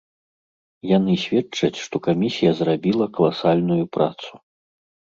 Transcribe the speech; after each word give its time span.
Яны 0.91 1.13
сведчаць, 1.25 1.79
што 1.85 1.95
камісія 2.09 2.51
зрабіла 2.63 3.05
каласальную 3.21 3.81
працу. 3.99 4.31